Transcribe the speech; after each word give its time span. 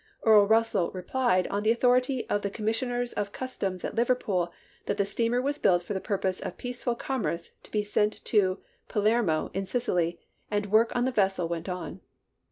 Earl 0.23 0.47
Russell 0.47 0.89
replied, 0.95 1.45
on 1.49 1.61
the 1.61 1.69
authority 1.69 2.27
of 2.27 2.41
the 2.41 2.49
Commissioners 2.49 3.13
of 3.13 3.31
Customs 3.31 3.85
at 3.85 3.93
Liverpool, 3.93 4.51
that 4.87 4.97
the 4.97 5.05
steamer 5.05 5.39
was 5.39 5.59
built 5.59 5.83
for 5.83 5.93
the 5.93 6.01
pui'pose 6.01 6.41
of 6.41 6.57
peaceful 6.57 6.95
commerce 6.95 7.51
to 7.61 7.69
be 7.69 7.83
sent 7.83 8.25
to 8.25 8.57
Pa 8.87 8.99
lermo, 8.99 9.51
in 9.53 9.67
Sicily; 9.67 10.19
and 10.49 10.71
work 10.71 10.91
on 10.95 11.05
the 11.05 11.11
vessel 11.11 11.47
went 11.47 11.69
on. 11.69 12.01